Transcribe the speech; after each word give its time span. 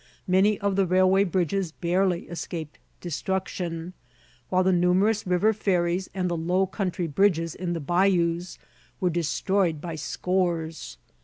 Many 0.25 0.59
of 0.59 0.75
the 0.77 0.87
railway 0.87 1.23
bridges 1.25 1.71
barely 1.73 2.21
escaped 2.21 2.79
destruction, 3.01 3.93
while 4.49 4.63
the 4.63 4.73
numerous 4.73 5.27
river 5.27 5.53
ferries 5.53 6.09
and 6.15 6.27
the 6.27 6.35
low 6.35 6.65
country 6.65 7.05
bridges 7.05 7.53
in 7.53 7.73
the 7.73 7.79
bayous 7.79 8.57
were 8.99 9.11
destroyed 9.11 9.79
by 9.79 9.93
scores. 9.93 10.97